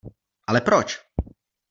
[0.47, 0.97] Ale proč?